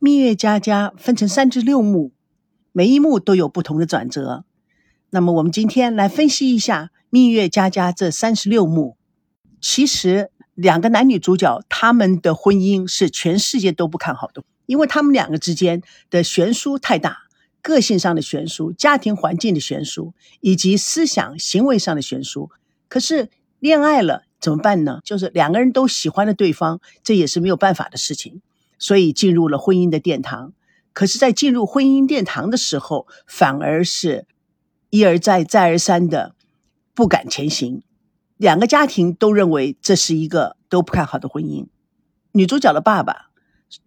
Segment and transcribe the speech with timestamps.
[0.00, 2.12] 蜜月佳佳分成三至六幕，
[2.70, 4.44] 每一幕都有不同的转折。
[5.10, 8.96] 那么，我们今天来分析一下蜜月佳佳这三十六幕。
[9.60, 17.22] 其实，两个男女主角他们的婚姻是全世界都不看好的，因为他们两个之间的悬殊太大，
[17.60, 22.50] 个性上的悬殊、家庭环境的悬殊，以及思想行为上的悬殊。
[22.88, 25.00] 可是，恋爱了怎么办呢？
[25.02, 28.40] 就是两个人都喜欢了对方，这也是没有办法的事情。
[28.78, 30.52] 所以进入了婚姻的殿堂，
[30.92, 34.26] 可是，在进入婚姻殿堂的时候，反而是
[34.90, 36.34] 一而再、再而三的
[36.94, 37.82] 不敢前行。
[38.36, 41.66] 两个家庭都认为这是一个都不看好的婚姻。
[42.32, 43.30] 女主角的爸爸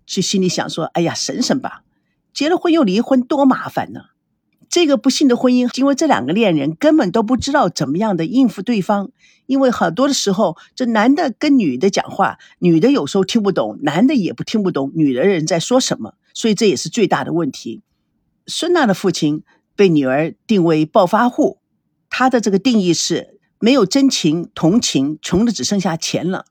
[0.06, 1.84] 就心里想说：“哎呀，省省吧，
[2.34, 4.02] 结了婚又离婚多麻烦呢。”
[4.72, 9.12] 这个不幸的婚姻，因为这两个恋人根本都不知道怎么样的应付对方，
[9.46, 17.82] 因为很多的时候，这男的跟女的讲话，女的有时候听不懂，男的也不听不懂女的人在说什么，所以这也是最大的问题。
[18.48, 19.44] 孙娜的父亲
[19.76, 21.58] 被女儿定为暴发户，
[22.10, 26.46] 他的这个定义是没有真情同情，穷的只剩下钱了，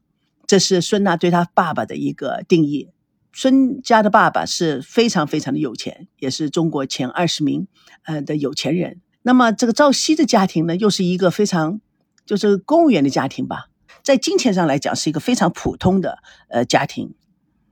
[0.47, 2.91] 这是孙娜对他爸爸的一个定义。
[3.33, 7.67] 孙家的爸爸是非常非常的有钱，也是中国前二十名
[8.05, 9.01] 呃的有钱人。
[9.23, 11.81] 那么这个赵熙的家庭呢，又是一个非常
[12.27, 13.67] 就是公务员的家庭吧，
[14.03, 17.15] 在金钱上来讲是一个非常普通的呃家庭。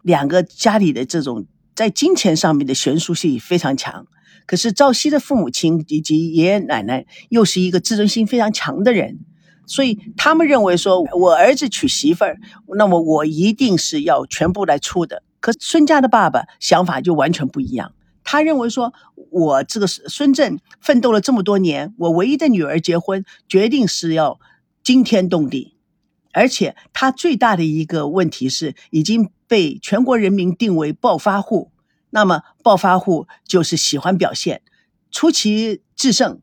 [0.03, 4.07] 两个家里的这种在金钱上面的悬殊性非常强。
[4.47, 9.19] 可是赵熙的父母亲以及爷爷奶奶又是一个自尊心非常强的人，
[9.67, 12.39] 所以他们认为说，我儿子娶媳妇儿，
[12.79, 15.23] 那么我一定是要全部来出的。
[15.41, 17.93] 可孙家的爸爸想法就完全不一样，
[18.25, 18.93] 他认为说，
[19.31, 24.41] 我这个孙正奋斗了这么多年，我唯一的女儿结婚，决定是要
[24.83, 25.75] 惊天动地，
[26.33, 31.71] 而且他最大的一个问题是已经被全国人民定为暴发户。
[32.11, 34.63] 那么暴发户就是喜欢表现，
[35.11, 36.41] 出奇制胜。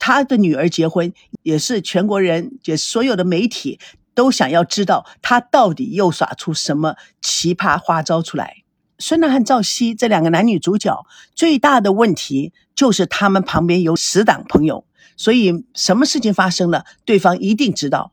[0.00, 3.80] 他的女儿结婚也是全国人，就所有的媒体。
[4.18, 8.64] 都想要知道他到底又耍出什么奇葩花招出来。
[8.98, 11.06] 孙娜和赵熙这两个男女主角
[11.36, 14.84] 最大的问题就是他们旁边有死党朋友，
[15.16, 18.10] 所以什么事情发生了，对方一定知道。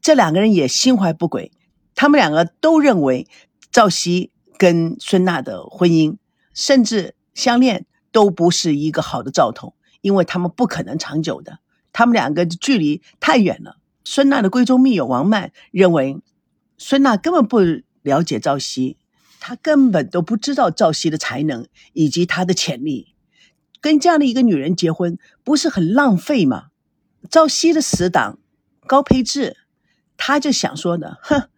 [0.00, 1.52] 这两个人也心怀不轨，
[1.94, 3.28] 他们两个都认为
[3.70, 6.16] 赵熙跟孙娜的婚姻
[6.52, 11.60] 甚至相恋都不是一个好的兆头，因为他们不可能长久的，
[11.92, 13.76] 他们两个距离太远了。
[14.04, 16.20] 孙娜的闺中密友王曼认为，
[16.76, 17.58] 孙娜根本不
[18.02, 18.98] 了解赵熙，
[19.40, 23.14] 她根本都不知道赵熙的才能以及他的潜力。
[23.80, 26.66] 跟这样的一个女人结婚，不是很浪费吗？
[27.30, 28.38] 赵熙的死党
[28.86, 29.56] 高培志，
[30.16, 31.48] 他就想说呢：哼，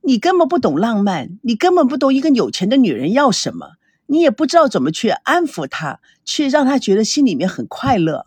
[0.00, 3.72] 你根本不懂浪漫，你根本不懂一个有钱的女人要什么，
[4.06, 8.26] 你也不知道怎么去安抚她，去让她觉得心里面很快乐，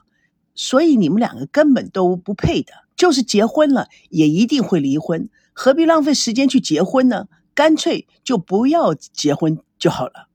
[0.54, 2.83] 所以你们两个根本都不配的。
[3.04, 7.28] 就是结婚了，也一定会离婚，何必浪费时间去结婚呢？
[7.54, 10.30] 干脆就不要结婚就好了。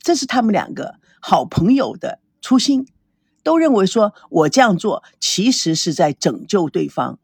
[0.00, 2.86] 这是他们两个好朋友的初心，
[3.42, 7.18] 都认为说我这样做其实是在拯救对方，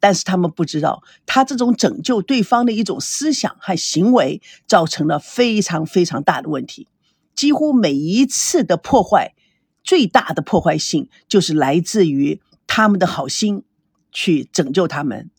[0.00, 6.88] 但是他们不知道，他这种拯救对方的一种思想和行为，造成了非常非常大的问题。
[7.36, 9.36] 几乎每一次的破坏，
[9.84, 13.62] 最大的破坏性就是来自于他们的好心。
[14.14, 15.30] 去拯救他们，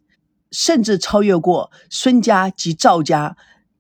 [0.52, 3.36] 甚至超越过孙家及赵家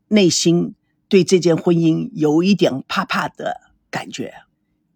[0.07, 0.73] 内心
[1.07, 3.61] 对这件婚姻有一点怕怕的
[3.91, 4.33] 感觉。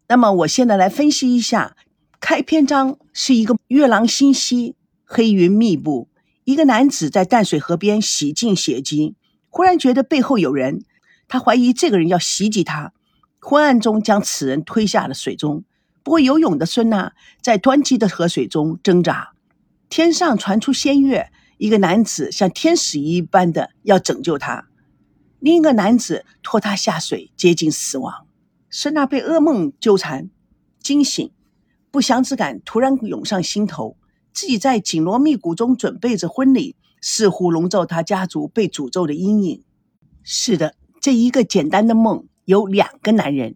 [0.08, 1.76] 那么，我现在来分析一下，
[2.20, 6.10] 开篇章是一个月朗星稀，黑云密布，
[6.46, 9.16] 一个男子在淡水河边洗净血迹，
[9.50, 10.84] 忽然觉得背后有人，
[11.28, 12.94] 他怀疑这个人要袭击他，
[13.40, 15.64] 昏暗中将此人推下了水中。
[16.02, 19.34] 不会游泳的孙娜在湍急的河水中挣扎。
[19.89, 24.67] 天上传出仙乐，一个男子像天使一般的要拯救他，
[25.39, 28.27] 另一个男子拖他下水，接近死亡。
[28.69, 30.30] 孙娜被噩梦纠缠，
[30.80, 31.31] 惊醒，
[31.89, 33.97] 不祥之感突然涌上心头，
[34.31, 39.63] 自己在紧锣密鼓中准备着婚礼，似乎笼罩他家族被诅咒的阴影。
[40.21, 43.56] 是的，这一个简单的梦有两个男人，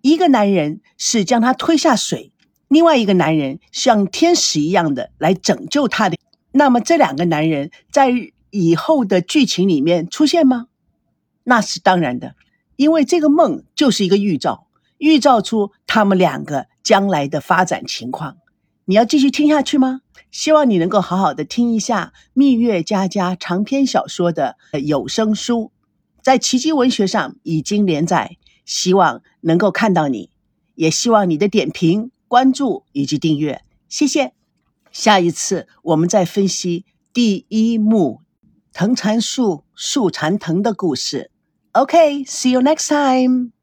[0.00, 2.32] 一个男人是将他推下水。
[2.68, 6.16] 另外一个男人像天使一样的来拯救他的，
[6.52, 8.10] 那么这两个男人在
[8.50, 10.66] 以后的剧情里面出现吗？
[11.44, 12.34] 那是当然的，
[12.76, 14.66] 因为这个梦就是一个预兆，
[14.98, 18.38] 预兆出他们两个将来的发展情况。
[18.86, 20.00] 你要继续听下去吗？
[20.32, 25.70] 希望你能够好好的听一下《蜜月佳佳》长篇小说的有声书，
[26.20, 30.30] 在奇迹文学上已经连载，希望能够看到你，
[30.74, 34.32] 也希望你的点评、关注以及订阅，谢谢。
[34.92, 38.22] 下一次我们再分析第一幕
[38.72, 41.30] 藤缠树、树缠藤的故事。
[41.72, 43.55] OK，see you next time。